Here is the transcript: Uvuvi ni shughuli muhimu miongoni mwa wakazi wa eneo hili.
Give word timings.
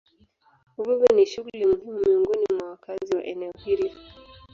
Uvuvi 0.79 1.07
ni 1.15 1.25
shughuli 1.25 1.65
muhimu 1.65 1.97
miongoni 1.99 2.45
mwa 2.59 2.69
wakazi 2.69 3.15
wa 3.15 3.23
eneo 3.23 3.53
hili. 3.65 3.93